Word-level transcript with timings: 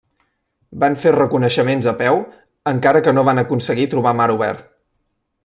Van 0.83 0.95
fer 1.03 1.11
reconeixements 1.15 1.89
a 1.91 1.93
peu 1.99 2.17
encara 2.73 3.03
que 3.09 3.15
no 3.19 3.25
van 3.29 3.43
aconseguir 3.43 3.87
trobar 3.93 4.17
mar 4.23 4.29
obert. 4.39 4.67